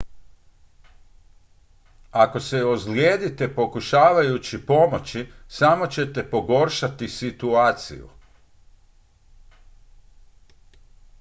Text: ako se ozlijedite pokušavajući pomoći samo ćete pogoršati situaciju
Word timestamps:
ako 2.11 2.39
se 2.39 2.65
ozlijedite 2.65 3.55
pokušavajući 3.55 4.65
pomoći 4.65 5.27
samo 5.47 5.87
ćete 5.87 6.29
pogoršati 6.29 7.07
situaciju 7.09 8.09